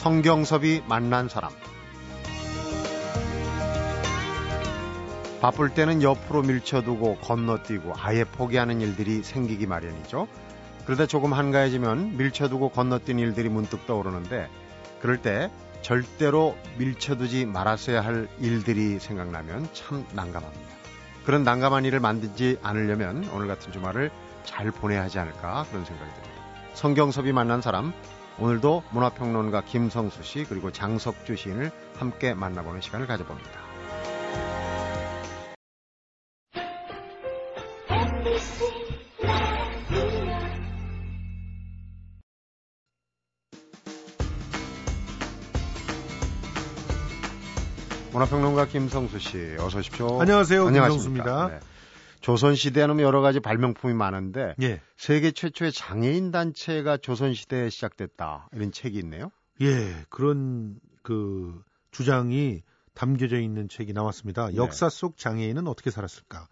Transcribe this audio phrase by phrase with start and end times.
[0.00, 1.52] 성경섭이 만난 사람
[5.42, 10.26] 바쁠 때는 옆으로 밀쳐두고 건너뛰고 아예 포기하는 일들이 생기기 마련이죠.
[10.86, 14.48] 그러다 조금 한가해지면 밀쳐두고 건너뛴 일들이 문득 떠오르는데
[15.02, 15.50] 그럴 때
[15.82, 20.76] 절대로 밀쳐두지 말았어야 할 일들이 생각나면 참 난감합니다.
[21.26, 24.10] 그런 난감한 일을 만들지 않으려면 오늘 같은 주말을
[24.44, 26.42] 잘 보내야 하지 않을까 그런 생각이 듭니다.
[26.72, 27.92] 성경섭이 만난 사람
[28.40, 33.50] 오늘도 문화평론가 김성수 씨 그리고 장석주 시인을 함께 만나보는 시간을 가져봅니다.
[48.12, 50.20] 문화평론가 김성수 씨, 어서 오십시오.
[50.20, 50.64] 안녕하세요.
[50.66, 51.48] 김성수입니다.
[51.48, 51.60] 네.
[52.20, 54.80] 조선시대에는 여러 가지 발명품이 많은데 예.
[54.96, 59.30] 세계 최초의 장애인 단체가 조선시대에 시작됐다 이런 책이 있네요.
[59.60, 62.62] 예, 그런 그 주장이
[62.94, 64.48] 담겨져 있는 책이 나왔습니다.
[64.48, 64.56] 네.
[64.56, 66.48] 역사 속 장애인은 어떻게 살았을까?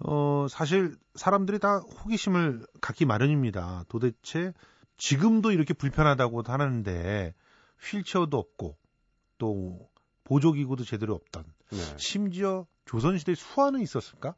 [0.00, 3.84] 어, 사실 사람들이 다 호기심을 갖기 마련입니다.
[3.88, 4.52] 도대체
[4.96, 7.34] 지금도 이렇게 불편하다고 하는데
[7.80, 8.76] 휠체어도 없고
[9.38, 9.88] 또
[10.24, 11.78] 보조기구도 제대로 없던 네.
[11.96, 14.34] 심지어 조선시대 수화는 있었을까?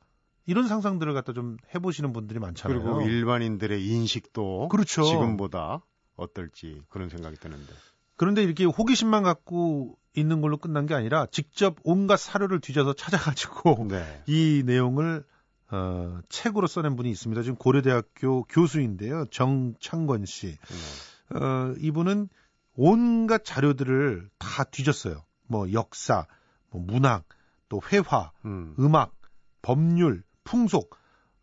[0.46, 2.82] 이런 상상들을 갖다 좀 해보시는 분들이 많잖아요.
[2.82, 5.04] 그리고 일반인들의 인식도 그렇죠.
[5.04, 5.84] 지금보다
[6.16, 7.72] 어떨지 그런 생각이 드는데.
[8.16, 14.22] 그런데 이렇게 호기심만 갖고 있는 걸로 끝난 게 아니라 직접 온갖 사료를 뒤져서 찾아가지고 네.
[14.26, 15.24] 이 내용을
[15.70, 17.42] 어, 책으로 써낸 분이 있습니다.
[17.42, 19.24] 지금 고려대학교 교수인데요.
[19.30, 20.58] 정창권 씨.
[20.58, 21.38] 네.
[21.38, 22.28] 어, 이분은
[22.74, 25.24] 온갖 자료들을 다 뒤졌어요.
[25.46, 26.26] 뭐 역사,
[26.70, 27.24] 뭐 문학,
[27.68, 28.74] 또 회화, 음.
[28.94, 29.14] 악
[29.62, 30.96] 법률, 풍속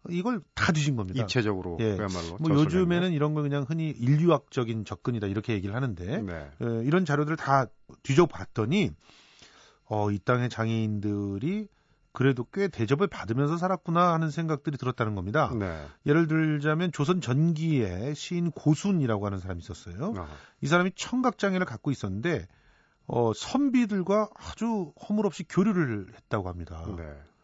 [0.09, 1.21] 이걸 다 뒤진 겁니다.
[1.21, 1.97] 입체적으로 예.
[1.97, 2.37] 그야말로.
[2.39, 6.51] 뭐 요즘에는 이런 걸 그냥 흔히 인류학적인 접근이다 이렇게 얘기를 하는데 네.
[6.61, 7.65] 예, 이런 자료들을 다
[8.03, 8.91] 뒤져봤더니
[9.85, 11.67] 어, 이 땅의 장애인들이
[12.11, 15.51] 그래도 꽤 대접을 받으면서 살았구나 하는 생각들이 들었다는 겁니다.
[15.57, 15.85] 네.
[16.05, 20.13] 예를 들자면 조선 전기에 시인 고순이라고 하는 사람이 있었어요.
[20.17, 20.27] 아하.
[20.61, 22.47] 이 사람이 청각 장애를 갖고 있었는데
[23.05, 26.83] 어, 선비들과 아주 허물없이 교류를 했다고 합니다.
[26.95, 27.03] 네.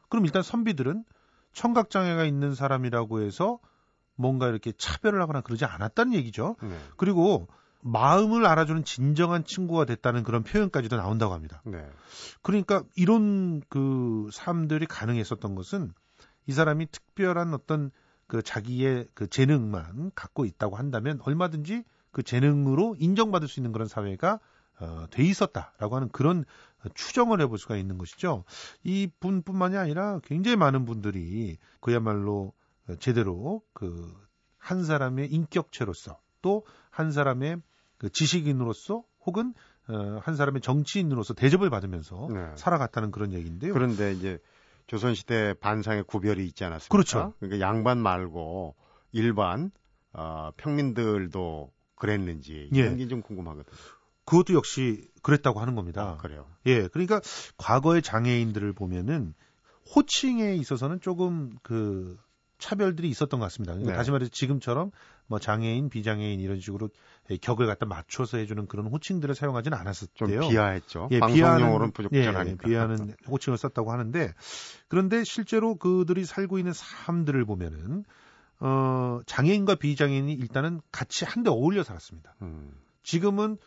[0.10, 1.04] 그럼 일단 선비들은
[1.56, 3.60] 청각 장애가 있는 사람이라고 해서
[4.16, 6.58] 뭔가 이렇게 차별을 하거나 그러지 않았다는 얘기죠.
[6.62, 6.78] 네.
[6.98, 7.48] 그리고
[7.82, 11.62] 마음을 알아주는 진정한 친구가 됐다는 그런 표현까지도 나온다고 합니다.
[11.66, 11.88] 네.
[12.42, 15.94] 그러니까 이런 그 삶들이 가능했었던 것은
[16.46, 17.92] 이 사람이 특별한 어떤
[18.28, 24.40] 그 자기의 그 재능만 갖고 있다고 한다면 얼마든지 그 재능으로 인정받을 수 있는 그런 사회가
[24.80, 26.46] 어, 돼 있었다라고 하는 그런
[26.94, 28.44] 추정을 해볼 수가 있는 것이죠.
[28.84, 32.54] 이 분뿐만이 아니라 굉장히 많은 분들이 그야말로
[33.00, 34.26] 제대로 그
[34.66, 37.58] 한 사람의 인격체로서 또 한 사람의
[37.98, 39.54] 그 지식인으로서 혹은
[39.88, 42.52] 어, 한 사람의 정치인으로서 대접을 받으면서 네.
[42.56, 43.74] 살아갔다는 그런 얘기인데요.
[43.74, 44.40] 그런데 이제
[44.88, 46.90] 조선시대 반상의 구별이 있지 않았습니까?
[46.92, 47.34] 그렇죠.
[47.40, 48.76] 그러니까 양반 말고
[49.12, 49.72] 일반
[50.14, 52.80] 어, 평민들도 그랬는지 예.
[52.80, 53.76] 이런 게 좀 궁금하거든요.
[54.26, 56.04] 그것도 역시 그랬다고 하는 겁니다.
[56.04, 56.48] 아, 그래요.
[56.66, 57.22] 예, 그러니까
[57.58, 59.34] 과거의 장애인들을 보면은
[59.96, 62.18] 호칭에 있어서는 조금 그
[62.58, 63.74] 차별들이 있었던 것 같습니다.
[63.74, 63.98] 그러니까 네.
[63.98, 64.92] 다시 말해서 지금처럼
[65.28, 66.90] 뭐 장애인, 비장애인 이런 식으로
[67.42, 70.42] 격을 갖다 맞춰서 해주는 그런 호칭들을 사용하지는 않았었대요.
[70.42, 71.10] 좀 비하했죠.
[71.12, 72.68] 예, 방송용어로는 부적절하니까.
[72.68, 74.34] 예, 비하는 호칭을 썼다고 하는데
[74.88, 78.06] 그런데 실제로 그들이 살고 있는 삶들을 보면은
[78.60, 82.36] 어 장애인과 비장애인이 일단은 같이 한데 어울려 살았습니다.
[82.42, 82.72] 음.
[83.04, 83.58] 지금은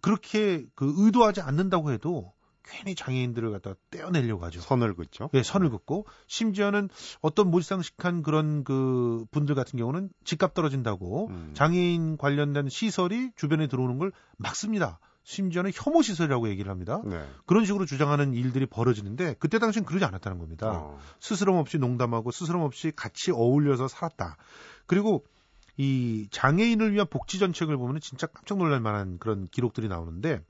[0.00, 2.32] 그렇게 그 의도하지 않는다고 해도
[2.64, 4.60] 괜히 장애인들을 갖다 떼어내려고 하죠.
[4.60, 5.28] 선을 긋죠.
[5.32, 6.88] 네, 선을 긋고 심지어는
[7.20, 11.50] 어떤 몰상식한 그런 그 분들 같은 경우는 집값 떨어진다고 음.
[11.54, 14.98] 장애인 관련된 시설이 주변에 들어오는 걸 막습니다.
[15.24, 17.00] 심지어는 혐오 시설이라고 얘기를 합니다.
[17.04, 17.26] 네.
[17.46, 20.70] 그런 식으로 주장하는 일들이 벌어지는데 그때 당시엔 그러지 않았다는 겁니다.
[20.70, 20.98] 어.
[21.20, 24.36] 스스럼 없이 농담하고 스스럼 없이 같이 어울려서 살았다.
[24.86, 25.24] 그리고
[25.76, 30.40] 이 장애인을 위한 복지 정책을 보면 진짜 깜짝 놀랄 만한 그런 기록들이 나오는데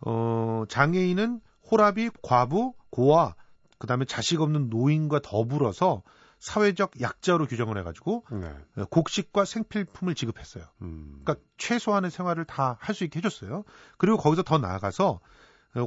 [0.00, 1.40] 어 장애인은
[1.70, 3.34] 호랍이 과부, 고아,
[3.78, 6.02] 그다음에 자식 없는 노인과 더불어서
[6.38, 8.84] 사회적 약자로 규정을 해가지고 네.
[8.90, 10.64] 곡식과 생필품을 지급했어요.
[10.80, 11.20] 음.
[11.22, 13.64] 그러니까 최소한의 생활을 다 할 수 있게 해줬어요.
[13.98, 15.20] 그리고 거기서 더 나아가서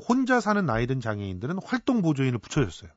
[0.07, 2.91] 혼자 사는 나이 든 장애인들은 활동 보조인을 붙여줬어요.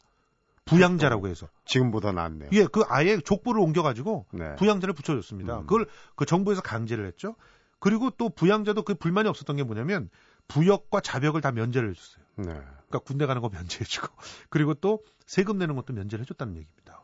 [0.67, 1.49] 부양자라고 해서.
[1.65, 2.51] 지금보다 낫네요.
[2.53, 4.57] 예, 그 아예 족보를 옮겨가지고 네.
[4.57, 5.61] 부양자를 붙여줬습니다.
[5.61, 5.67] 음.
[5.67, 5.87] 그걸
[6.17, 7.37] 그 정부에서 강제를 했죠.
[7.79, 10.11] 그리고 또 부양자도 그 불만이 없었던 게 뭐냐면
[10.49, 12.25] 부역과 자벽을 다 면제를 해줬어요.
[12.37, 12.45] 네.
[12.45, 14.09] 그러니까 군대 가는 거 면제해주고
[14.51, 17.03] 그리고 또 세금 내는 것도 면제를 해줬다는 얘기입니다.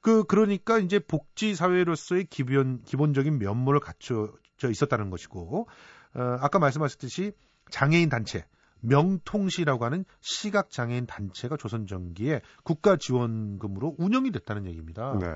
[0.00, 5.66] 그 그러니까 이제 복지 사회로서의 기본 기본적인 면모를 갖춰져 있었다는 것이고
[6.14, 7.32] 어, 아까 말씀하셨듯이
[7.70, 8.46] 장애인 단체
[8.86, 15.16] 명통시라고 하는 시각 장애인 단체가 조선 전기에 국가 지원금으로 운영이 됐다는 얘기입니다.
[15.18, 15.26] 네.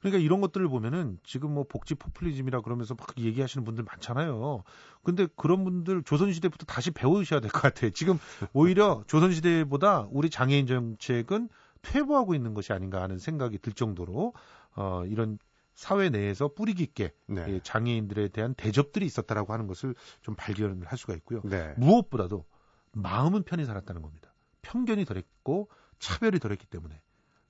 [0.00, 4.62] 그러니까 이런 것들을 보면은 지금 뭐 복지 포퓰리즘이라 그러면서 막 얘기하시는 분들 많잖아요.
[5.02, 7.90] 근데 그런 분들 조선 시대부터 다시 배우셔야 될 것 같아요.
[7.90, 8.18] 지금
[8.52, 11.48] 오히려 조선 시대보다 우리 장애인 정책은
[11.82, 14.34] 퇴보하고 있는 것이 아닌가 하는 생각이 들 정도로
[14.76, 15.38] 어 이런
[15.74, 17.44] 사회 내에서 뿌리 깊게 네.
[17.48, 21.40] 예, 장애인들에 대한 대접들이 있었다라고 하는 것을 좀 발견을 할 수가 있고요.
[21.44, 21.74] 네.
[21.76, 22.44] 무엇보다도
[22.92, 24.32] 마음은 편히 살았다는 겁니다.
[24.62, 25.68] 편견이 덜했고
[25.98, 27.00] 차별이 덜했기 때문에.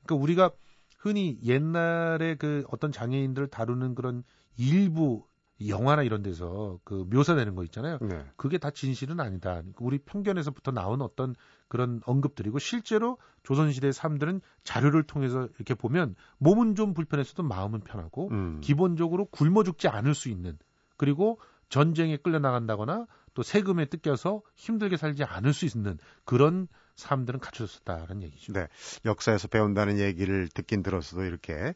[0.04, 0.50] 그러니까 우리가
[0.98, 4.22] 흔히 옛날에 그 어떤 장애인들을 다루는 그런
[4.56, 5.26] 일부
[5.68, 7.98] 영화나 이런 데서 그 묘사되는 거 있잖아요.
[8.00, 8.24] 네.
[8.36, 9.54] 그게 다 진실은 아니다.
[9.54, 11.34] 그러니까 우리 편견에서부터 나온 어떤
[11.68, 18.60] 그런 언급들이고 실제로 조선시대의 사람들은 자료를 통해서 이렇게 보면 몸은 좀 불편했어도 마음은 편하고 음.
[18.60, 20.58] 기본적으로 굶어 죽지 않을 수 있는
[20.96, 21.40] 그리고
[21.72, 25.96] 전쟁에 끌려나간다거나 또 세금에 뜯겨서 힘들게 살지 않을 수 있는
[26.26, 28.52] 그런 사람들은 갖춰졌다는 얘기죠.
[28.52, 28.68] 네.
[29.06, 31.72] 역사에서 배운다는 얘기를 듣긴 들었어도 이렇게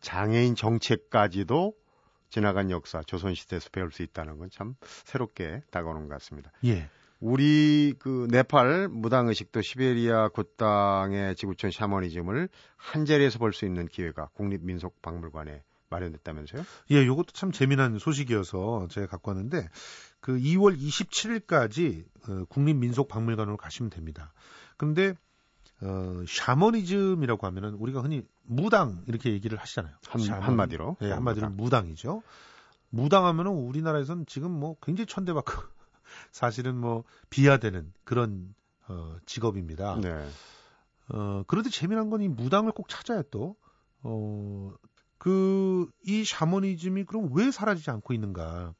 [0.00, 1.74] 장애인 정책까지도
[2.30, 6.50] 지나간 역사, 조선시대에서 배울 수 있다는 건 참 새롭게 다가오는 것 같습니다.
[6.64, 6.88] 예.
[7.20, 15.62] 우리 그 네팔 무당의식도 시베리아 곧땅의 지구촌 샤머니즘을 한 자리에서 볼 수 있는 기회가 국립민속박물관에
[15.94, 16.64] 마련됐다면서요?
[16.92, 19.68] 예, 이것도 참 재미난 소식이어서 제가 갖고 왔는데
[20.20, 24.32] 그 2월 27일까지 어, 국립민속박물관으로 가시면 됩니다.
[24.76, 25.14] 그런데
[25.82, 29.94] 어, 샤머니즘이라고 하면은 우리가 흔히 무당 이렇게 얘기를 하시잖아요.
[30.08, 30.96] 한, 한마디로.
[31.00, 31.56] 네, 한마디로 무당.
[31.84, 32.22] 무당이죠.
[32.90, 35.52] 무당하면은 우리나라에선 지금 뭐 굉장히 천대받고
[36.32, 38.54] 사실은 뭐 비하되는 그런
[38.88, 39.98] 어, 직업입니다.
[40.00, 40.26] 네.
[41.08, 43.56] 어, 그런데 재미난 건 이 무당을 꼭 찾아야 또
[44.02, 44.72] 어,
[45.24, 48.74] 그, 이 샤머니즘이 그럼 왜 사라지지 않고 있는가.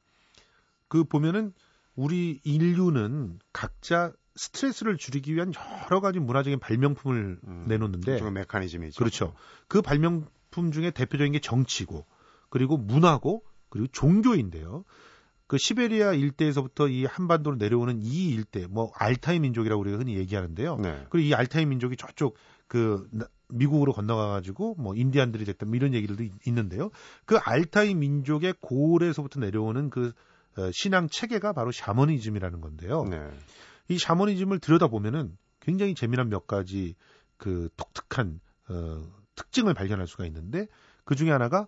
[0.87, 1.53] 그 보면은
[1.95, 5.51] 우리 인류는 각자 스트레스를 줄이기 위한
[5.89, 8.19] 여러 가지 문화적인 발명품을 음, 내놓는데.
[8.19, 8.99] 그 메커니즘이죠.
[8.99, 9.33] 그렇죠.
[9.67, 12.05] 그 발명품 중에 대표적인 게 정치고,
[12.49, 14.85] 그리고 문화고, 그리고 종교인데요.
[15.47, 20.77] 그 시베리아 일대에서부터 이 한반도로 내려오는 이 일대, 뭐 알타이 민족이라고 우리가 흔히 얘기하는데요.
[20.77, 21.07] 네.
[21.09, 23.07] 그리고 이 알타이 민족이 저쪽 그
[23.49, 26.89] 미국으로 건너가가지고 뭐 인디안들이 됐다 뭐 이런 얘기들도 있는데요.
[27.25, 30.13] 그 알타이 민족의 고을에서부터 내려오는 그
[30.57, 33.03] 어, 신앙 체계가 바로 샤머니즘이라는 건데요.
[33.03, 33.29] 네.
[33.89, 36.95] 이 샤머니즘을 들여다 보면은 굉장히 재미난 몇 가지
[37.37, 38.39] 그 독특한
[38.69, 39.03] 어,
[39.35, 40.67] 특징을 발견할 수가 있는데
[41.03, 41.67] 그 중에 하나가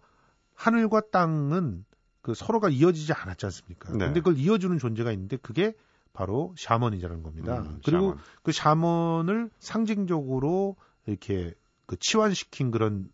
[0.55, 1.85] 하늘과 땅은
[2.21, 3.91] 그 서로가 이어지지 않았지 않습니까?
[3.91, 4.05] 네.
[4.05, 5.73] 근데 그걸 이어주는 존재가 있는데 그게
[6.13, 7.59] 바로 샤머니라는 겁니다.
[7.59, 8.17] 음, 그리고 샤먼.
[8.41, 10.75] 그 샤먼을 상징적으로
[11.07, 11.53] 이렇게
[11.85, 13.09] 그 치환시킨 그런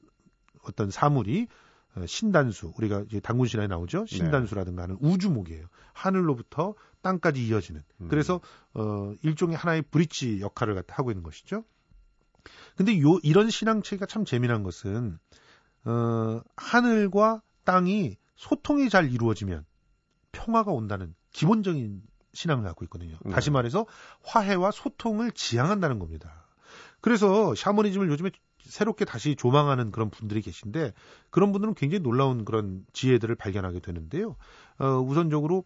[0.63, 1.47] 어떤 사물이
[1.95, 4.15] 어, 신단수 우리가 이제 당군 신화에 나오죠 네.
[4.15, 8.07] 신단수라든가 하는 우주목이에요 하늘로부터 땅까지 이어지는 음.
[8.07, 8.41] 그래서
[8.73, 11.63] 어 일종의 하나의 브릿지 역할을 갖다 하고 있는 것이죠
[12.75, 15.19] 근데 요 이런 신앙체가 참 재미난 것은
[15.85, 19.65] 어 하늘과 땅이 소통이 잘 이루어지면
[20.31, 22.01] 평화가 온다는 기본적인
[22.33, 23.15] 신앙을 갖고 있거든요.
[23.23, 23.31] 네.
[23.31, 23.85] 다시 말해서
[24.23, 26.42] 화해와 소통을 지향한다는 겁니다.
[27.03, 28.31] 그래서 샤머니즘을 요즘에
[28.63, 30.93] 새롭게 다시 조망하는 그런 분들이 계신데
[31.29, 34.38] 그런 분들은 굉장히 놀라운 그런 지혜들을 발견하게 되는데요.
[34.79, 35.65] 어, 우선적으로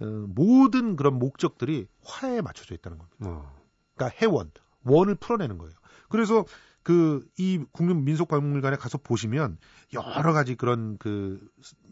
[0.00, 3.16] 어, 모든 그런 목적들이 화해에 맞춰져 있다는 겁니다.
[3.20, 3.54] 어.
[3.94, 4.50] 그러니까 해원,
[4.84, 5.72] 원을 풀어내는 거예요.
[6.08, 6.44] 그래서
[6.82, 9.56] 그 이 국립민속박물관에 가서 보시면
[9.92, 11.40] 여러 가지 그런 그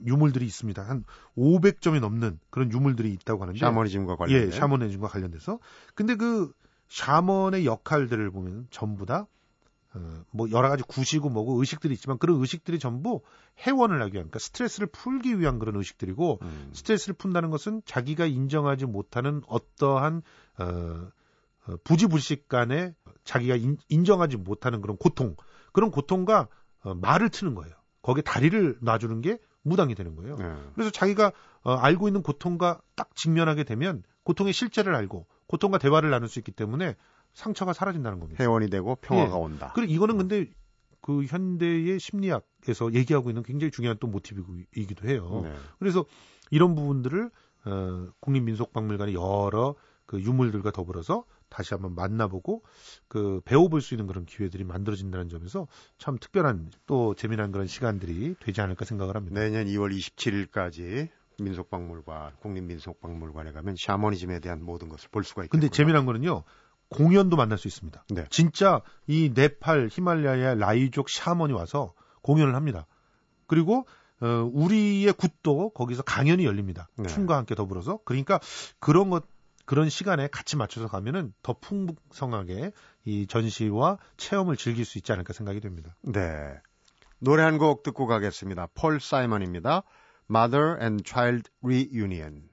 [0.05, 0.83] 유물들이 있습니다.
[0.83, 1.05] 한
[1.37, 5.61] 500점이 넘는 그런 유물들이 있다고 하는데 샤머니즘과 관련 예, 샤머니즘과 관련돼서
[5.95, 6.53] 근데 그
[6.91, 9.27] 샤먼의 역할들을 보면 전부 다
[9.95, 13.23] 어, 뭐 여러 가지 구시고 뭐고 의식들이 있지만 그런 의식들이 전부
[13.59, 16.71] 해원을 하기 위한 그러니까 스트레스를 풀기 위한 그런 의식들이고 음.
[16.73, 20.23] 스트레스를 푼다는 것은 자기가 인정하지 못하는 어떠한
[20.59, 22.95] 어, 어 부지불식 간에
[23.25, 25.37] 자기가 인, 정하지 못하는 그런 고통
[25.73, 26.49] 그런 고통과
[26.83, 27.75] 어, 말을 트는 거예요.
[28.03, 30.37] 거기에 다리를 놔주는 게 무당이 되는 거예요.
[30.37, 30.55] 네.
[30.75, 31.33] 그래서 자기가
[31.63, 36.53] 어, 알고 있는 고통과 딱 직면하게 되면 고통의 실체를 알고 고통과 대화를 나눌 수 있기
[36.53, 36.95] 때문에
[37.33, 38.41] 상처가 사라진다는 겁니다.
[38.41, 39.37] 회원이 되고 평화가 예.
[39.37, 39.73] 온다.
[39.75, 40.47] 그리고 이거는 근데
[41.01, 45.41] 그 현대의 심리학에서 얘기하고 있는 굉장히 중요한 또 모티브이기도 해요.
[45.43, 45.53] 네.
[45.81, 46.05] 그래서
[46.53, 47.31] 이런 부분들을
[47.65, 49.75] 어, 국립민속박물관의 여러
[50.07, 52.63] 그 유물들과 더불어서 다시 한번 만나보고
[53.09, 55.67] 그 배워볼 수 있는 그런 기회들이 만들어진다는 점에서
[55.99, 59.41] 참 특별한 또 재미난 그런 시간들이 되지 않을까 생각을 합니다.
[59.41, 61.09] 내년 2월 27일까지
[61.43, 65.51] 민속박물관, 국립민속박물관에 가면 샤머니즘에 대한 모든 것을 볼 수가 있고.
[65.53, 66.45] 근데 재미난 거는요.
[66.89, 68.05] 공연도 만날 수 있습니다.
[68.11, 68.25] 네.
[68.31, 71.93] 진짜 이 네팔 히말라야 라이족 샤먼이 와서
[72.23, 72.87] 공연을 합니다.
[73.47, 73.87] 그리고
[74.21, 76.89] 어, 우리의 굿도 거기서 강연이 열립니다.
[76.97, 77.09] 네.
[77.09, 78.01] 춤과 함께 더불어서.
[78.05, 78.41] 그러니까
[78.79, 79.25] 그런 것
[79.65, 82.73] 그런 시간에 같이 맞춰서 가면은 더 풍성하게
[83.05, 85.95] 이 전시와 체험을 즐길 수 있지 않을까 생각이 됩니다.
[86.03, 86.55] 네.
[87.21, 88.69] 노래 한 곡 듣고 가겠습니다.
[88.75, 89.85] 폴 사이먼입니다.
[90.33, 92.50] Mother and Child Reunion.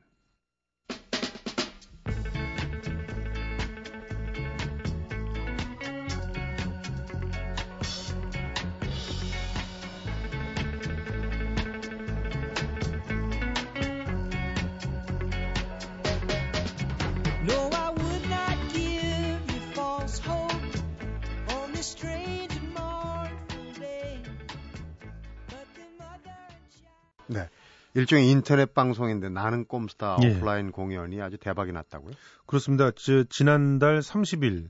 [27.97, 30.35] 일종의 인터넷 방송인데 나는 꼼스타 예.
[30.35, 32.13] 오프라인 공연이 아주 대박이 났다고요?
[32.45, 32.91] 그렇습니다.
[32.91, 34.69] 저, 지난달 30일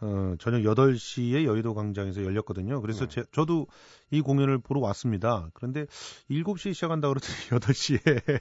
[0.00, 2.80] 어, 저녁 8시에 여의도 광장에서 열렸거든요.
[2.80, 3.10] 그래서 네.
[3.10, 3.66] 제, 저도
[4.12, 5.50] 이 공연을 보러 왔습니다.
[5.54, 5.86] 그런데
[6.30, 8.40] 7시에 시작한다 그러더니 8시에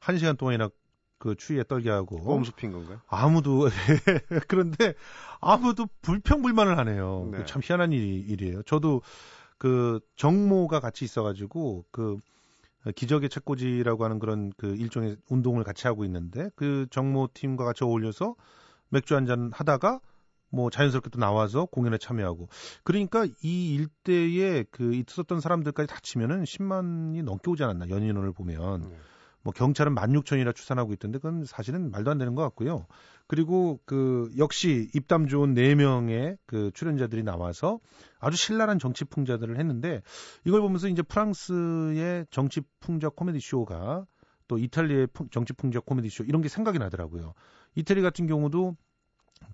[0.00, 0.68] 1시간 동안이나
[1.18, 3.00] 그 추위에 떨게 하고 꼼수 핀 건가요?
[3.08, 3.68] 아무도
[4.48, 4.94] 그런데
[5.40, 7.30] 아무도 불평불만을 하네요.
[7.32, 7.44] 네.
[7.46, 8.62] 참 희한한 일, 일이에요.
[8.64, 9.00] 저도
[9.56, 12.18] 그 정모가 같이 있어가지고 그
[12.94, 18.34] 기적의 책꽂이라고 하는 그런 그 일종의 운동을 같이 하고 있는데 그 정모 팀과 같이 어울려서
[18.90, 20.00] 맥주 한 잔 하다가
[20.50, 22.48] 뭐 자연스럽게 또 나와서 공연에 참여하고
[22.82, 28.96] 그러니까 이 일대에 그 있었던 사람들까지 다치면은 10만이 넘게 오지 않았나 연인원을 보면 네.
[29.42, 32.86] 뭐 경찰은 16,000이라 추산하고 있던데 그건 사실은 말도 안 되는 것 같고요.
[33.26, 37.78] 그리고 그 역시 입담 좋은 4 명의 그 출연자들이 나와서
[38.18, 40.02] 아주 신랄한 정치 풍자들을 했는데
[40.44, 44.06] 이걸 보면서 이제 프랑스의 정치 풍자 코미디 쇼가
[44.46, 47.34] 또 이탈리아의 정치 풍자 코미디 쇼 이런 게 생각이 나더라고요.
[47.74, 48.76] 이태리 같은 경우도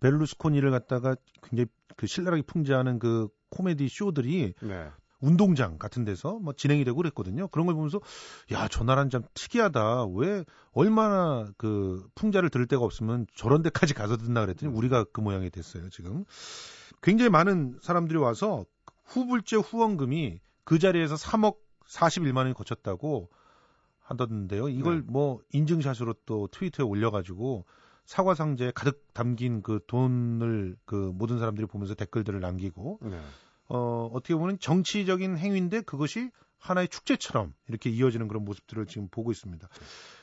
[0.00, 4.88] 벨루스코니를 갖다가 굉장히 그 신랄하게 풍자하는 그 코미디 쇼들이 네.
[5.24, 7.48] 운동장 같은 데서 뭐 진행이 되고 그랬거든요.
[7.48, 8.00] 그런 걸 보면서
[8.52, 10.06] 야, 저 나라는 참 특이하다.
[10.14, 15.48] 왜 얼마나 그 풍자를 들을 데가 없으면 저런 데까지 가서 듣나 그랬더니 우리가 그 모양이
[15.48, 16.24] 됐어요, 지금.
[17.02, 18.64] 굉장히 많은 사람들이 와서
[19.04, 23.30] 후불제 후원금이 그 자리에서 3억 41만 원이 거쳤다고
[24.00, 24.68] 하던데요.
[24.68, 25.06] 이걸 네.
[25.06, 27.64] 뭐 인증샷으로 또 트위터에 올려가지고
[28.04, 33.20] 사과 상자에 가득 담긴 그 돈을 그 모든 사람들이 보면서 댓글들을 남기고 네.
[33.74, 39.68] 어, 어떻게 보면 정치적인 행위인데 그것이 하나의 축제처럼 이렇게 이어지는 그런 모습들을 지금 보고 있습니다.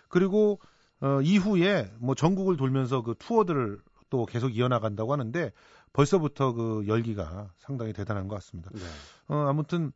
[0.07, 0.59] 그리고
[1.01, 5.51] 어, 이후에 뭐 전국을 돌면서 그 투어들을 또 계속 이어나간다고 하는데
[5.91, 8.71] 벌써부터 그 열기가 상당히 대단한 것 같습니다.
[8.73, 8.81] 네.
[9.27, 9.91] 어, 아무튼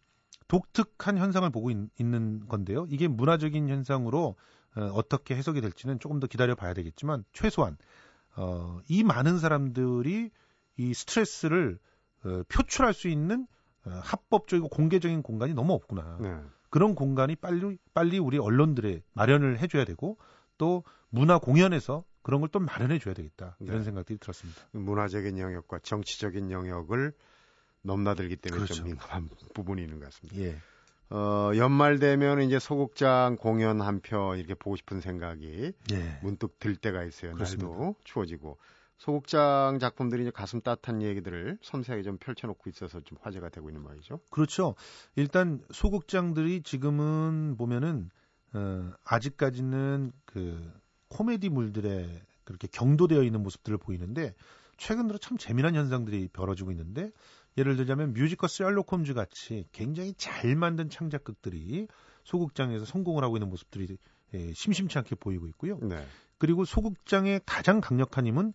[0.50, 2.86] 독특한 현상을 보고 있, 는 건데요.
[2.90, 4.36] 이게 문화적인 현상으로
[4.76, 7.78] 어, 어떻게 해석이 될지는 조금 더 기다려 봐야 되겠지만 최소한
[8.36, 10.30] 어, 이 많은 사람들이
[10.78, 11.95] 이 스트레스를 어,
[12.50, 13.48] 표출할 수 있는
[13.86, 16.18] 어, 합법적이고 공개적인 공간이 너무 없구나.
[16.22, 16.36] 네.
[16.70, 20.18] 그런 공간이 빨리 빨리 우리 언론들에 마련을 해줘야 되고
[20.58, 23.84] 또 문화 공연에서 그런 걸 또 마련해 줘야 되겠다 이런 네.
[23.84, 24.62] 생각들이 들었습니다.
[24.72, 27.14] 문화적인 영역과 정치적인 영역을
[27.84, 28.74] 넘나들기 때문에 그렇죠.
[28.74, 30.40] 좀 민감한 부분이 있는 것 같습니다.
[30.42, 30.58] 예.
[31.12, 36.20] 어, 연말 되면 이제 소극장 공연 한표 이렇게 보고 싶은 생각이 예.
[36.24, 37.34] 문득 들 때가 있어요.
[37.36, 37.70] 그렇습니다.
[37.70, 38.58] 날도 추워지고
[38.98, 44.20] 소극장 작품들이 이제 가슴 따뜻한 얘기들을 섬세하게 좀 펼쳐놓고 있어서 좀 화제가 되고 있는 말이죠.
[44.30, 44.76] 그렇죠.
[45.16, 48.10] 일단 소극장들이 지금은 보면은
[48.54, 50.72] 어, 아직까지는 그
[51.10, 54.34] 코미디물들에 그렇게 경도되어 있는 모습들을 보이는데
[54.78, 57.12] 최근 들어 참 재미난 현상들이 벌어지고 있는데
[57.58, 58.50] 예를 들자면 뮤지컬
[58.90, 61.88] 홈즈 같이 굉장히 잘 만든 창작극들이
[62.24, 63.98] 소극장에서 성공을 하고 있는 모습들이
[64.34, 65.80] 예, 심심치 않게 보이고 있고요.
[65.82, 66.06] 네.
[66.38, 68.54] 그리고 소극장의 가장 강력한 힘은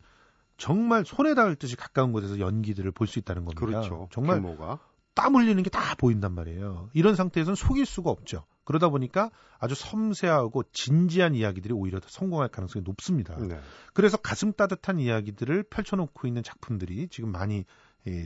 [0.61, 3.61] 정말 손에 닿을 듯이 가까운 곳에서 연기들을 볼 수 있다는 겁니다.
[3.67, 4.09] 그렇죠.
[4.13, 4.79] 정말 규모가.
[5.15, 6.91] 땀 흘리는 게 다 보인단 말이에요.
[6.93, 8.45] 이런 상태에서는 속일 수가 없죠.
[8.65, 13.37] 그러다 보니까 아주 섬세하고 진지한 이야기들이 오히려 더 성공할 가능성이 높습니다.
[13.39, 13.59] 네.
[13.95, 17.65] 그래서 가슴 따뜻한 이야기들을 펼쳐놓고 있는 작품들이 지금 많이
[18.07, 18.25] 예,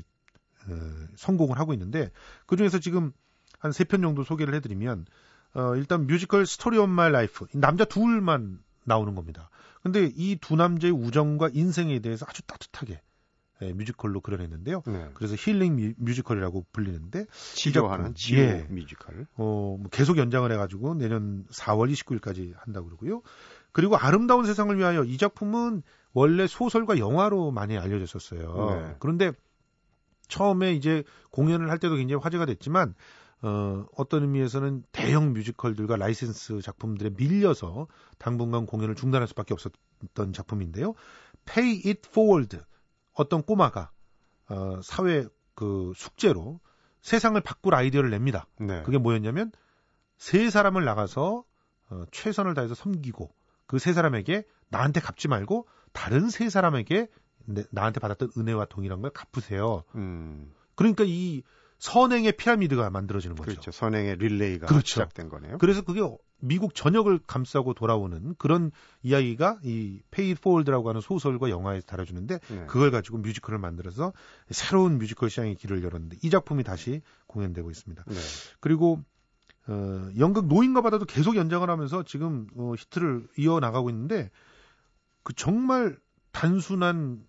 [0.68, 0.74] 어,
[1.16, 2.10] 성공을 하고 있는데
[2.46, 3.12] 그 중에서 지금
[3.60, 5.06] 한 세 편 정도 소개를 해드리면
[5.54, 9.50] 어, 일단 뮤지컬 Story of My Life 남자 둘만 나오는 겁니다.
[9.82, 13.00] 근데 이 두 남자의 우정과 인생에 대해서 아주 따뜻하게
[13.62, 14.82] 예, 뮤지컬로 그려냈는데요.
[14.86, 15.08] 네.
[15.14, 19.26] 그래서 힐링 뮤지컬이라고 불리는데 치료하는 치료 예, 뮤지컬.
[19.36, 23.22] 어, 뭐 계속 연장을 해가지고 내년 4월 29일까지 한다고 그러고요.
[23.72, 28.70] 그리고 아름다운 세상을 위하여 이 작품은 원래 소설과 영화로 많이 알려졌었어요.
[28.70, 28.96] 네.
[28.98, 29.32] 그런데
[30.28, 32.94] 처음에 이제 공연을 할 때도 굉장히 화제가 됐지만
[33.46, 40.94] 어, 어떤 의미에서는 대형 뮤지컬들과 라이센스 작품들에 밀려서 당분간 공연을 중단할 수밖에 없었던 작품인데요.
[41.44, 42.58] Pay It Forward
[43.12, 43.90] 어떤 꼬마가
[44.48, 46.58] 어, 사회 그 숙제로
[47.02, 48.46] 세상을 바꿀 아이디어를 냅니다.
[48.58, 48.82] 네.
[48.82, 49.52] 그게 뭐였냐면
[50.16, 51.44] 세 사람을 나가서
[51.90, 53.30] 어, 최선을 다해서 섬기고
[53.66, 57.08] 그 세 사람에게 나한테 갚지 말고 다른 세 사람에게
[57.44, 59.84] 내, 나한테 받았던 은혜와 동일한 걸 갚으세요.
[59.96, 60.50] 음.
[60.76, 61.42] 그러니까 이
[61.84, 63.50] 선행의 피라미드가 만들어지는 거죠.
[63.50, 63.70] 그렇죠.
[63.70, 64.86] 선행의 릴레이가 그렇죠.
[64.86, 65.58] 시작된 거네요.
[65.58, 66.00] 그래서 그게
[66.40, 68.70] 미국 전역을 감싸고 돌아오는 그런
[69.02, 72.66] 이야기가 이 Pay It Forward라고 하는 소설과 영화에서 다뤄주는데 네.
[72.68, 74.14] 그걸 가지고 뮤지컬을 만들어서
[74.50, 78.02] 새로운 뮤지컬 시장의 길을 열었는데 이 작품이 다시 공연되고 있습니다.
[78.06, 78.14] 네.
[78.60, 79.04] 그리고
[79.66, 84.30] 어, 연극 노인과 바다도 계속 연장을 하면서 지금 어, 히트를 이어 나가고 있는데
[85.22, 85.98] 그 정말
[86.32, 87.26] 단순한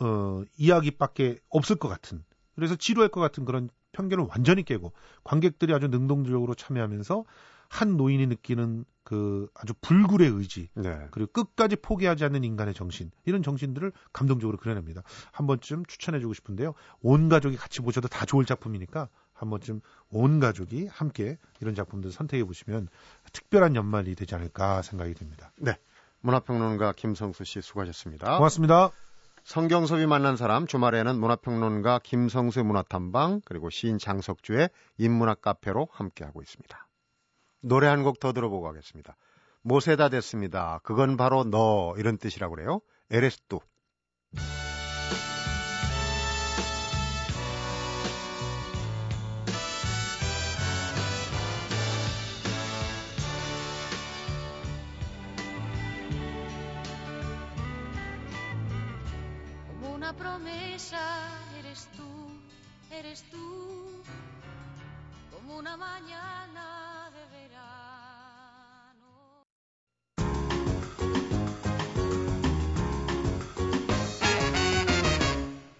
[0.00, 4.92] 어, 이야기밖에 없을 것 같은 그래서 지루할 것 같은 그런 편견을 완전히 깨고
[5.24, 7.24] 관객들이 아주 능동적으로 참여하면서
[7.68, 11.06] 한 노인이 느끼는 그 아주 불굴의 의지 네.
[11.12, 15.02] 그리고 끝까지 포기하지 않는 인간의 정신 이런 정신들을 감동적으로 그려냅니다.
[15.32, 16.74] 한 번쯤 추천해주고 싶은데요.
[17.00, 19.80] 온 가족이 같이 보셔도 다 좋을 작품이니까 한 번쯤
[20.10, 22.88] 온 가족이 함께 이런 작품들 선택해 보시면
[23.32, 25.52] 특별한 연말이 되지 않을까 생각이 듭니다.
[25.56, 25.76] 네.
[26.20, 28.36] 문화평론가 김성수 씨 수고하셨습니다.
[28.36, 28.90] 고맙습니다.
[29.50, 36.86] 성경섭이 만난 사람 주말에는 문화평론가 김성수 문화탐방 그리고 시인 장석주의 인문학 카페로 함께하고 있습니다.
[37.60, 39.16] 노래 한 곡 더 들어보고 가겠습니다.
[39.62, 40.78] 모세다 됐습니다.
[40.84, 42.80] 그건 바로 너 이런 뜻이라고 그래요.
[43.10, 43.58] 에레스뚜.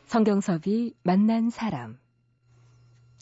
[0.06, 1.98] 성경섭이 만난 사람.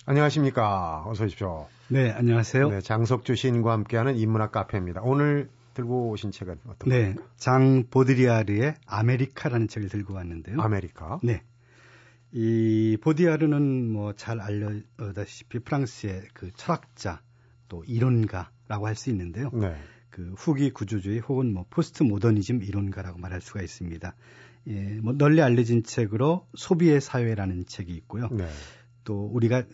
[0.06, 1.04] 안녕하십니까.
[1.06, 1.68] 어서 오십시오.
[1.88, 2.70] 네, 안녕하세요.
[2.70, 5.02] 네, 장석주 시인과 함께하는 인문학 카페입니다.
[5.04, 10.60] 오늘 들고 오신 책은 어떤 네, 장 보드리야르의 아메리카라는 책을 들고 왔는데요.
[10.60, 11.20] 아메리카?
[11.22, 11.42] 네.
[12.32, 17.22] 이 보드리야르는 뭐 잘 알려졌다시피 프랑스의 그 철학자
[17.68, 19.50] 또 이론가라고 할 수 있는데요.
[19.52, 19.74] 네.
[20.10, 24.14] 그 후기 구조주의 혹은 뭐 포스트 모더니즘 이론가라고 말할 수가 있습니다.
[24.68, 28.28] 예, 뭐 널리 알려진 책으로 소비의 사회라는 책이 있고요.
[28.30, 28.46] 네.
[29.04, 29.64] 또 우리가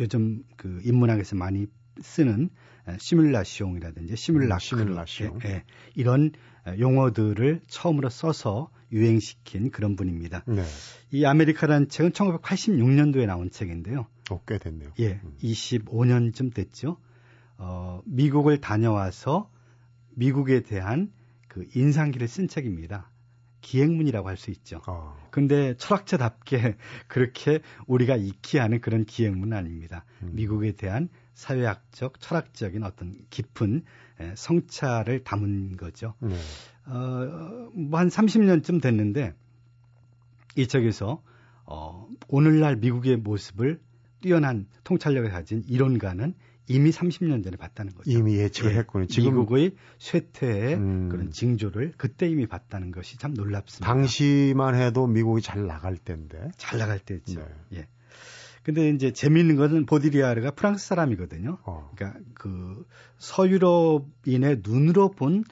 [0.00, 1.66] 요즘 그 인문학에서 많이
[2.00, 2.50] 쓰는
[2.98, 5.38] 시뮬라시옹이라든지 시뮬라크, 시뮬라시옹.
[5.46, 6.32] 예, 예, 이런
[6.78, 10.44] 용어들을 처음으로 써서 유행시킨 그런 분입니다.
[10.46, 10.62] 네.
[11.10, 14.06] 이 아메리카라는 책은 1986년도에 나온 책인데요.
[14.30, 14.92] 어, 꽤 됐네요.
[15.00, 15.36] 예, 음.
[15.42, 16.96] 25년쯤 됐죠.
[17.58, 19.50] 어, 미국을 다녀와서
[20.14, 21.12] 미국에 대한
[21.48, 23.10] 그 인상기를 쓴 책입니다.
[23.64, 24.80] 기행문이라고 할 수 있죠.
[24.86, 25.16] 어.
[25.30, 26.76] 근데 철학자답게
[27.08, 30.04] 그렇게 우리가 익히 하는 그런 기행문은 아닙니다.
[30.22, 30.30] 음.
[30.34, 33.82] 미국에 대한 사회학적, 철학적인 어떤 깊은
[34.34, 36.14] 성찰을 담은 거죠.
[36.20, 36.36] 네.
[36.86, 39.34] 어, 뭐 한 30년쯤 됐는데
[40.56, 41.22] 이 책에서
[41.64, 43.80] 어, 오늘날 미국의 모습을
[44.20, 46.34] 뛰어난 통찰력을 가진 이론가는
[46.66, 48.10] 이미 30년 전에 봤다는 거죠.
[48.10, 49.06] 이미 예측을 예, 했군요.
[49.06, 51.08] 지금 미국의 쇠퇴의 음.
[51.10, 53.86] 그런 징조를 그때 이미 봤다는 것이 참 놀랍습니다.
[53.86, 56.50] 당시만 해도 미국이 잘 나갈 때인데.
[56.56, 57.40] 잘 나갈 때죠.
[57.40, 57.78] 네.
[57.80, 57.88] 예.
[58.62, 61.58] 근데 이제 재미있는 것은 보디리아르가 프랑스 사람이거든요.
[61.64, 61.90] 어.
[61.94, 62.86] 그러니까 그
[63.18, 65.44] 서유럽인의 눈으로 본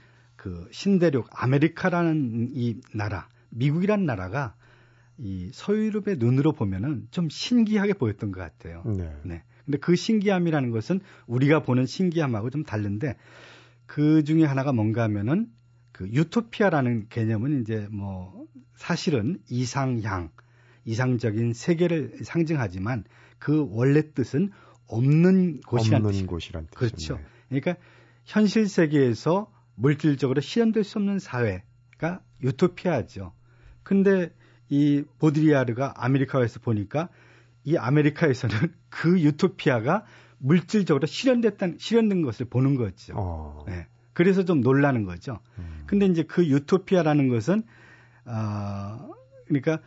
[0.43, 4.57] 그 신대륙 아메리카라는 이 나라, 미국이란 나라가
[5.17, 8.83] 이 서유럽의 눈으로 보면은 좀 신기하게 보였던 것 같아요.
[8.85, 9.15] 네.
[9.23, 9.45] 네.
[9.65, 13.17] 근데 그 신기함이라는 것은 우리가 보는 신기함하고 좀 다른데
[13.87, 15.49] 그 중에 하나가 뭔가 하면은
[15.93, 20.31] 그 유토피아라는 개념은 이제 뭐 사실은 이상향,
[20.85, 23.05] 이상적인 세계를 상징하지만
[23.39, 24.51] 그 원래 뜻은
[24.87, 26.77] 없는 곳이란 없는 곳이란 뜻.
[26.77, 27.21] 그렇죠.
[27.49, 27.77] 그러니까
[28.25, 33.33] 현실 세계에서 물질적으로 실현될 수 없는 사회가 유토피아죠.
[33.83, 34.33] 근데
[34.69, 37.09] 이 보드리아르가 아메리카에서 보니까
[37.65, 38.57] 이 아메리카에서는
[38.89, 40.05] 그 유토피아가
[40.39, 43.15] 물질적으로 실현됐다는 실현된 것을 보는 거죠.
[43.17, 43.65] 어.
[43.67, 43.87] 네.
[44.13, 45.41] 그래서 좀 놀라는 거죠.
[45.59, 45.85] 음.
[45.87, 47.63] 근데 이제 그 유토피아라는 것은
[48.25, 49.11] 어
[49.47, 49.81] 그러니까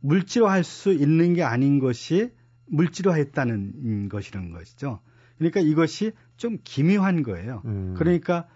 [0.00, 2.32] 물질화할 수 있는 게 아닌 것이
[2.66, 5.00] 물질화했다는 것이라는 것이죠.
[5.38, 7.62] 그러니까 이것이 좀 기묘한 거예요.
[7.64, 7.94] 음.
[7.96, 8.46] 그러니까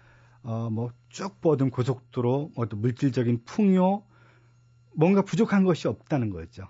[0.43, 4.03] 어 뭐 쭉 뻗은 고속도로 어떤 물질적인 풍요
[4.93, 6.67] 뭔가 부족한 것이 없다는 거죠.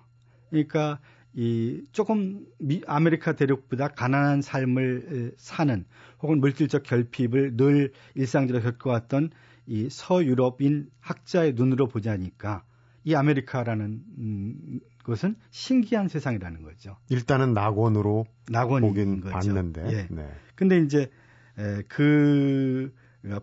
[0.51, 0.99] 그러니까
[1.35, 5.85] 이 조금 미, 아메리카 대륙보다 가난한 삶을 사는
[6.21, 9.31] 혹은 물질적 결핍을 늘 일상적으로 겪어왔던
[9.67, 12.63] 이 서유럽인 학자의 눈으로 보자니까
[13.03, 16.97] 이 아메리카라는 음, 것은 신기한 세상이라는 거죠.
[17.09, 19.33] 일단은 낙원으로 낙원인 보긴 거죠.
[19.33, 19.85] 봤는데.
[19.91, 20.07] 예.
[20.09, 20.29] 네.
[20.55, 21.11] 근데 이제
[21.57, 22.93] 에, 그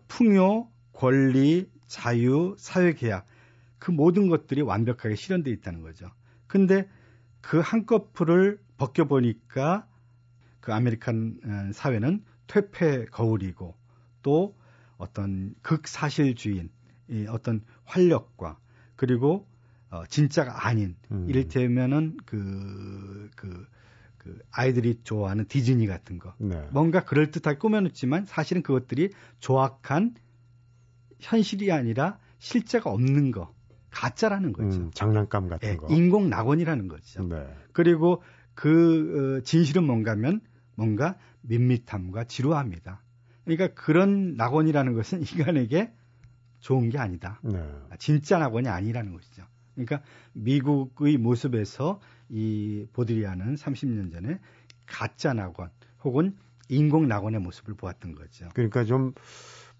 [0.08, 3.26] 풍요, 권리, 자유, 사회 계약
[3.78, 6.08] 그 모든 것들이 완벽하게 실현돼 있다는 거죠.
[6.46, 6.88] 근데
[7.42, 9.86] 그 한꺼풀을 벗겨보니까
[10.60, 13.76] 그 American 어, 사회는 퇴폐 거울이고
[14.22, 14.56] 또
[14.96, 16.70] 어떤 극사실주의인
[17.08, 18.58] 이 어떤 활력과
[18.96, 19.46] 그리고
[19.90, 21.26] 어, 진짜가 아닌 음.
[21.28, 23.66] 이를테면은 그, 그,
[24.16, 26.66] 그 아이들이 좋아하는 디즈니 같은 거 네.
[26.72, 30.14] 뭔가 그럴듯하게 꾸며놓지만 사실은 그것들이 조악한
[31.20, 33.54] 현실이 아니라 실제가 없는 거
[33.92, 34.78] 가짜라는 거죠.
[34.78, 35.86] 음, 장난감 같은 네, 거.
[35.88, 37.22] 인공 낙원이라는 거죠.
[37.28, 37.46] 네.
[37.72, 38.22] 그리고
[38.54, 40.40] 그 어, 진실은 뭔가면
[40.74, 43.02] 뭔가 밋밋함과 지루합니다.
[43.44, 45.92] 그러니까 그런 낙원이라는 것은 인간에게
[46.60, 47.38] 좋은 게 아니다.
[47.42, 47.62] 네.
[47.98, 49.44] 진짜 낙원이 아니라는 것이죠.
[49.74, 50.02] 그러니까
[50.32, 54.38] 미국의 모습에서 이 보드리아는 30년 전에
[54.86, 55.70] 가짜 낙원
[56.04, 56.36] 혹은
[56.68, 58.48] 인공 낙원의 모습을 보았던 거죠.
[58.54, 59.12] 그러니까 좀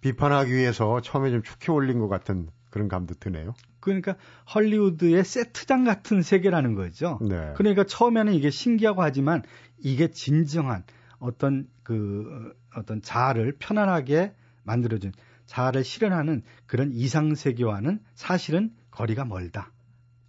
[0.01, 3.55] 비판하기 위해서 처음에 좀 축해 올린 것 같은 그런 감도 드네요.
[3.83, 4.16] 그러니까
[4.55, 7.18] 헐리우드의 세트장 같은 세계라는 거죠.
[7.21, 7.53] 네.
[7.57, 9.42] 그러니까 처음에는 이게 신기하고 하지만
[9.79, 10.85] 이게 진정한
[11.18, 15.12] 어떤 그 어떤 자아를 편안하게 만들어준
[15.47, 19.73] 자아를 실현하는 그런 이상 세계와는 사실은 거리가 멀다.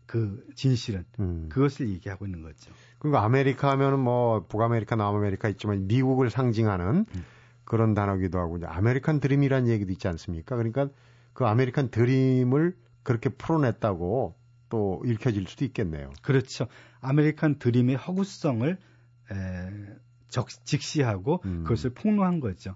[0.06, 1.48] 그 진실은 음.
[1.50, 2.72] 그것을 얘기하고 있는 거죠.
[3.00, 7.26] 그러니까 아메리카 하면은 뭐 북아메리카, 남아메리카 있지만 미국을 상징하는 음.
[7.64, 10.56] 그런 단어기도 하고 이제 아메리칸 드림이라는 얘기도 있지 않습니까?
[10.56, 10.90] 그러니까
[11.34, 14.36] 그 아메리칸 드림을 그렇게 풀어냈다고
[14.70, 16.12] 또 읽혀질 수도 있겠네요.
[16.22, 16.68] 그렇죠.
[17.02, 18.78] 아메리칸 드림의 허구성을
[19.32, 19.36] 에,
[20.30, 21.64] 적, 직시하고 음.
[21.64, 22.76] 그것을 폭로한 거죠.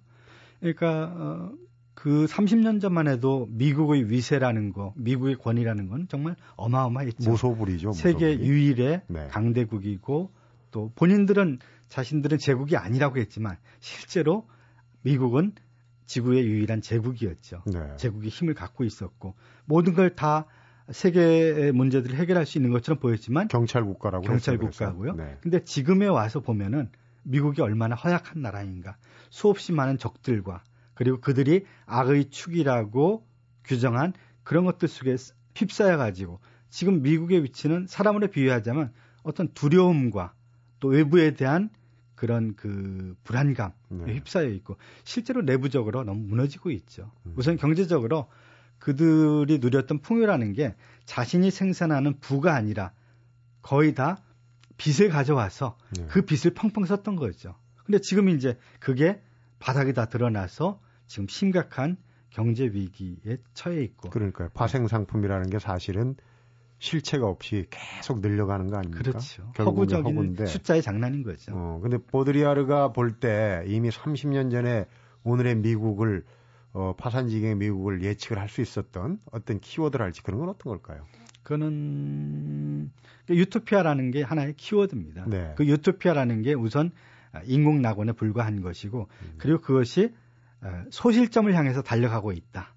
[0.59, 1.53] 그러니까 어,
[1.93, 7.31] 그 30년 전만 해도 미국의 위세라는 거, 미국의 권위라는 건 정말 어마어마했죠.
[7.31, 7.87] 무소불위죠.
[7.87, 8.13] 무소불위.
[8.13, 9.27] 세계 유일의 네.
[9.29, 10.31] 강대국이고
[10.69, 14.47] 또 본인들은 자신들은 제국이 아니라고 했지만 실제로
[15.01, 15.53] 미국은
[16.07, 17.63] 지구의 유일한 제국이었죠.
[17.67, 17.95] 네.
[17.97, 20.47] 제국이 힘을 갖고 있었고 모든 걸 다
[20.89, 25.15] 세계의 문제들을 해결할 수 있는 것처럼 보였지만 경찰 국가라고 경찰 국가고요.
[25.15, 25.37] 네.
[25.41, 26.89] 근데 지금에 와서 보면은
[27.23, 28.95] 미국이 얼마나 허약한 나라인가.
[29.29, 33.27] 수없이 많은 적들과 그리고 그들이 악의 축이라고
[33.65, 35.17] 규정한 그런 것들 속에
[35.55, 36.39] 휩싸여 가지고
[36.69, 38.93] 지금 미국의 위치는 사람으로 비유하자면
[39.23, 40.33] 어떤 두려움과
[40.79, 41.69] 또 외부에 대한
[42.17, 44.15] 그런 그 불안감에 네.
[44.15, 47.11] 휩싸여 있고 실제로 내부적으로 너무 무너지고 있죠.
[47.27, 47.33] 음.
[47.37, 48.27] 우선 경제적으로
[48.79, 50.75] 그들이 누렸던 풍요라는 게
[51.05, 52.91] 자신이 생산하는 부가 아니라
[53.61, 54.17] 거의 다
[54.77, 56.07] 빚을 가져와서 네.
[56.07, 57.55] 그 빚을 펑펑 썼던 거죠.
[57.85, 59.21] 근데 지금 이제 그게
[59.59, 61.97] 바닥에 다 드러나서 지금 심각한
[62.31, 64.09] 경제 위기에 처해 있고.
[64.09, 64.49] 그러니까요.
[64.55, 66.15] 파생 상품이라는 게 사실은
[66.79, 69.03] 실체가 없이 계속 늘려가는 거 아닙니까?
[69.03, 69.51] 그렇죠.
[69.57, 70.45] 허구적인 허구인데.
[70.45, 71.51] 숫자의 장난인 거죠.
[71.55, 74.85] 어, 근데 보드리아르가 볼 때 이미 30년 전에
[75.23, 76.23] 오늘의 미국을
[76.73, 81.05] 어, 파산지경의 미국을 예측을 할 수 있었던 어떤 키워드랄지 그런 건 어떤 걸까요?
[81.43, 82.91] 그거는
[83.29, 85.25] 유토피아라는 게 하나의 키워드입니다.
[85.27, 85.53] 네.
[85.57, 86.91] 그 유토피아라는 게 우선
[87.45, 89.33] 인공 낙원에 불과한 것이고 음.
[89.37, 90.13] 그리고 그것이
[90.61, 92.73] 어, 소실점을 향해서 달려가고 있다.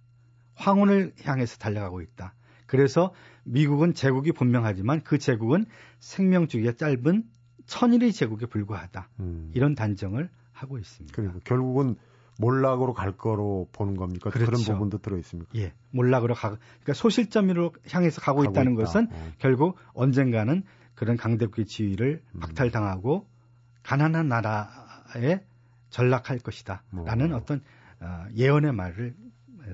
[0.55, 2.35] 황혼을 향해서 달려가고 있다.
[2.71, 5.65] 그래서 미국은 제국이 분명하지만 그 제국은
[5.99, 7.25] 생명주기가 짧은
[7.67, 9.09] 천일의 제국에 불과하다.
[9.19, 9.51] 음.
[9.55, 11.13] 이런 단정을 하고 있습니다.
[11.17, 11.97] 그리고 결국은
[12.39, 14.31] 몰락으로 갈 거로 보는 겁니까?
[14.31, 14.53] 그렇죠.
[14.53, 15.51] 그런 부분도 들어 있습니까?
[15.57, 16.51] 예, 몰락으로 가.
[16.51, 18.85] 그러니까 소실점으로 향해서 가고, 가고 있다는 있다.
[18.85, 19.33] 것은 어.
[19.39, 20.63] 결국 언젠가는
[20.95, 22.39] 그런 강대국의 지위를 음.
[22.41, 23.27] 박탈당하고
[23.83, 25.41] 가난한 나라에
[25.89, 27.37] 전락할 것이다라는 뭐.
[27.37, 27.63] 어떤
[27.99, 29.17] 어, 예언의 말을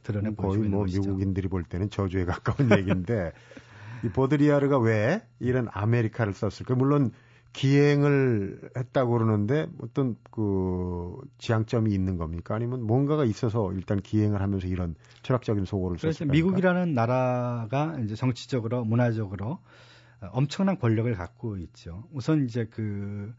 [0.03, 1.03] 드러내 보이고 거의 뭐 것이죠.
[1.03, 3.33] 미국인들이 볼 때는 저주에 가까운 얘기인데
[4.05, 6.75] 이 보드리아르가 왜 이런 아메리카를 썼을까?
[6.75, 7.13] 물론
[7.53, 12.55] 기행을 했다고 그러는데 어떤 그 지향점이 있는 겁니까?
[12.55, 16.33] 아니면 뭔가가 있어서 일단 기행을 하면서 이런 철학적인 소고를 썼을까?
[16.33, 19.61] 미국이라는 나라가 이제 정치적으로 문화적으로
[20.33, 22.05] 엄청난 권력을 갖고 있죠.
[22.13, 23.35] 우선 이제 그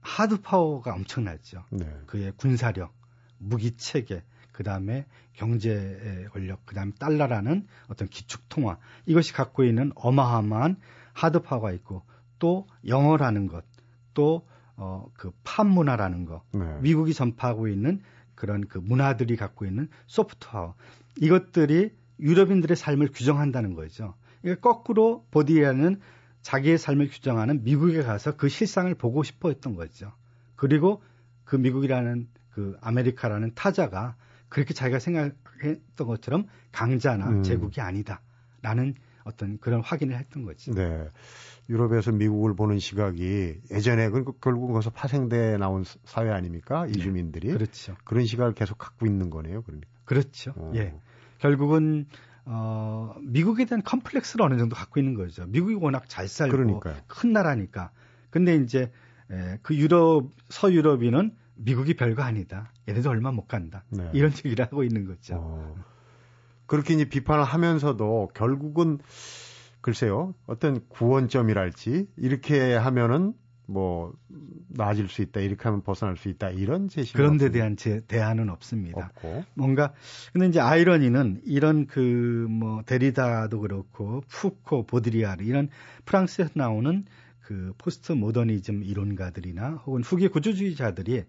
[0.00, 1.64] 하드 파워가 엄청나죠.
[1.70, 1.86] 네.
[2.06, 2.92] 그의 군사력,
[3.38, 4.22] 무기 체계,
[4.60, 10.76] 그 다음에 경제 권력, 그 다음에 달러라는 어떤 기축 통화 이것이 갖고 있는 어마어마한
[11.14, 12.02] 하드 파워가 있고
[12.38, 13.64] 또 영어라는 것,
[14.12, 14.46] 또
[14.76, 16.78] 어, 그 팝문화라는 거, 네.
[16.82, 18.02] 미국이 전파하고 있는
[18.34, 20.74] 그런 그 문화들이 갖고 있는 소프트파워
[21.16, 24.12] 이것들이 유럽인들의 삶을 규정한다는 거죠.
[24.42, 26.02] 그러니까 거꾸로 보디에는
[26.42, 30.12] 자기의 삶을 규정하는 미국에 가서 그 실상을 보고 싶어 했던 거죠.
[30.54, 31.02] 그리고
[31.44, 34.16] 그 미국이라는 그 아메리카라는 타자가
[34.50, 37.42] 그렇게 자기가 생각했던 것처럼 강자나 음.
[37.42, 38.20] 제국이 아니다.
[38.60, 40.70] 라는 어떤 그런 확인을 했던 거지.
[40.72, 41.08] 네.
[41.70, 46.84] 유럽에서 미국을 보는 시각이 예전에 그 결국 거기서 파생돼 나온 사회 아닙니까?
[46.84, 46.92] 네.
[46.96, 47.48] 이주민들이.
[47.48, 47.54] 네.
[47.54, 47.96] 그렇죠.
[48.04, 49.62] 그런 시각을 계속 갖고 있는 거네요.
[49.62, 49.88] 그러니까.
[50.04, 50.52] 그렇죠.
[50.56, 50.72] 어.
[50.74, 50.94] 예.
[51.38, 52.06] 결국은
[52.44, 55.46] 어, 미국에 대한 컴플렉스를 어느 정도 갖고 있는 거죠.
[55.46, 56.96] 미국이 워낙 잘 살고 그러니까요.
[57.06, 57.92] 큰 나라니까.
[58.30, 58.90] 근데 이제
[59.30, 62.72] 에, 그 유럽 서유럽인은 미국이 별거 아니다.
[62.88, 63.84] 얘네도 얼마 못 간다.
[63.90, 64.10] 네.
[64.14, 65.34] 이런 얘기를 하고 있는 거죠.
[65.36, 65.74] 어,
[66.66, 68.98] 그렇게 이제 비판을 하면서도 결국은
[69.80, 73.34] 글쎄요 어떤 구원점이랄지 이렇게 하면은
[73.66, 74.12] 뭐
[74.68, 78.50] 나아질 수 있다 이렇게 하면 벗어날 수 있다 이런 제시 그런 데 대한 제 대안은
[78.50, 79.06] 없습니다.
[79.14, 79.44] 없고.
[79.54, 79.92] 뭔가
[80.32, 85.68] 근데 이제 아이러니는 이런 그 뭐 데리다도 그렇고 푸코 보드리아르 이런
[86.04, 87.04] 프랑스에서 나오는
[87.40, 91.24] 그 포스트 모더니즘 이론가들이나 혹은 후기 구조주의자들이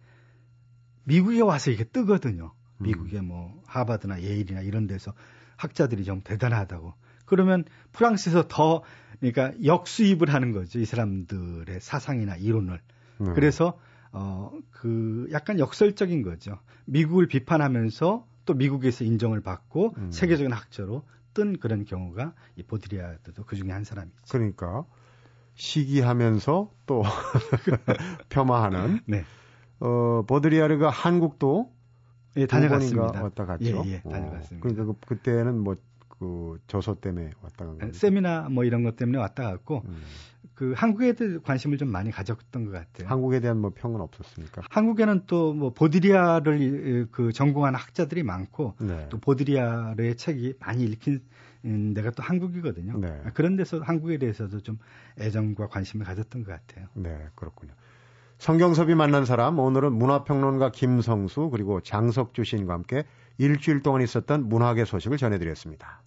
[1.04, 2.54] 미국에 와서 이게 뜨거든요.
[2.80, 2.84] 음.
[2.84, 5.14] 미국의 뭐 하버드나 예일이나 이런 데서
[5.58, 6.94] 학자들이 좀 대단하다고.
[7.26, 8.84] 그러면 프랑스에서 더
[9.20, 10.80] 그러니까 역수입을 하는 거죠.
[10.80, 12.80] 이 사람들의 사상이나 이론을.
[13.22, 13.34] 음.
[13.34, 13.80] 그래서
[14.12, 16.58] 어 그 약간 역설적인 거죠.
[16.86, 20.12] 미국을 비판하면서 또 미국에서 인정을 받고 음.
[20.12, 21.04] 세계적인 학자로
[21.36, 24.18] 뜬 그런 경우가 이 보드리아드도 그 중에 한 사람이죠.
[24.32, 24.86] 그러니까
[25.54, 27.04] 시기하면서 또
[28.30, 29.24] 폄하하는 네.
[29.82, 31.72] 어, 보드리아르가 한국도
[32.38, 33.22] 예, 다녀갔습니다.
[33.24, 33.84] 왔다 갔죠.
[33.86, 34.56] 예, 예, 다녀갔습니다.
[34.56, 35.76] 어, 그러니까 그, 그때는 뭐
[36.22, 37.94] 그 저서 때문에 왔다 간 거죠.
[37.94, 40.04] 세미나 뭐 이런 것 때문에 왔다 갔고 음.
[40.54, 43.10] 그 한국에 대해 관심을 좀 많이 가졌던 것 같아요.
[43.10, 44.62] 한국에 대한 뭐 평은 없었습니까?
[44.70, 49.08] 한국에는 또 뭐 보드리아를 그 전공한 학자들이 많고 네.
[49.10, 51.24] 또 보드리아르의 책이 많이 읽힌
[51.96, 53.00] 데가 또 한국이거든요.
[53.00, 53.24] 네.
[53.34, 54.78] 그런 데서 한국에 대해서도 좀
[55.20, 56.86] 애정과 관심을 가졌던 것 같아요.
[56.94, 57.74] 네, 그렇군요.
[58.41, 63.04] 성경섭이 만난 사람 오늘은 문화평론가 김성수 그리고 장석주 시인과 함께
[63.38, 66.01] 일주일 동안 있었던 문학의 소식을 전해드렸습니다.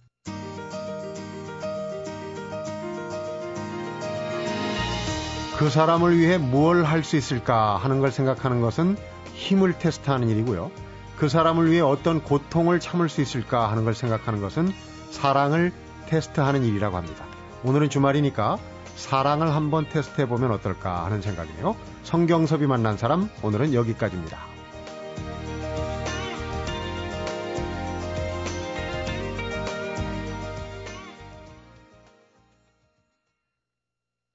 [5.57, 8.97] 그 사람을 위해 무엇을 할수 있을까 하는 걸 생각하는 것은
[9.35, 10.71] 힘을 테스트하는 일이고요.
[11.15, 14.73] 그 사람을 위해 어떤 고통을 참을 수 있을까 하는 걸 생각하는 것은
[15.09, 15.71] 사랑을
[16.07, 17.23] 테스트하는 일이라고 합니다.
[17.63, 18.57] 오늘은 주말이니까
[18.95, 21.75] 사랑을 한번 테스트해 보면 어떨까 하는 생각이에요.
[22.03, 24.54] 성경섭이 만난 사람 오늘은 여기까지입니다.